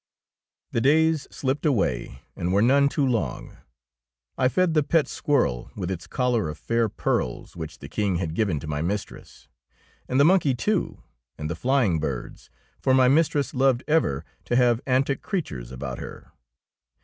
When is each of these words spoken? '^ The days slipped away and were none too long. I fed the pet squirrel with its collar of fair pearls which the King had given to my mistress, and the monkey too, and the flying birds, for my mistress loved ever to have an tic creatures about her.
'^ 0.69 0.71
The 0.71 0.81
days 0.81 1.27
slipped 1.29 1.63
away 1.63 2.23
and 2.35 2.51
were 2.51 2.63
none 2.63 2.89
too 2.89 3.05
long. 3.05 3.57
I 4.35 4.47
fed 4.47 4.73
the 4.73 4.81
pet 4.81 5.07
squirrel 5.07 5.69
with 5.75 5.91
its 5.91 6.07
collar 6.07 6.49
of 6.49 6.57
fair 6.57 6.89
pearls 6.89 7.55
which 7.55 7.77
the 7.77 7.87
King 7.87 8.15
had 8.15 8.33
given 8.33 8.59
to 8.61 8.67
my 8.67 8.81
mistress, 8.81 9.47
and 10.07 10.19
the 10.19 10.25
monkey 10.25 10.55
too, 10.55 11.03
and 11.37 11.51
the 11.51 11.55
flying 11.55 11.99
birds, 11.99 12.49
for 12.79 12.95
my 12.95 13.07
mistress 13.09 13.53
loved 13.53 13.83
ever 13.87 14.25
to 14.45 14.55
have 14.55 14.81
an 14.87 15.03
tic 15.03 15.21
creatures 15.21 15.71
about 15.71 15.99
her. 15.99 16.31